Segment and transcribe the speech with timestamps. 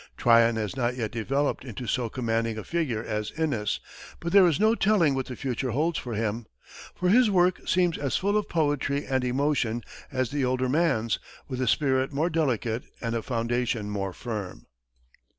[0.17, 3.79] Tryon has not yet developed into so commanding a figure as Inness,
[4.19, 6.47] but there is no telling what the future holds for him,
[6.95, 11.61] for his work seems as full of poetry and emotion as the older man's, with
[11.61, 14.65] a spirit more delicate and a foundation more firm.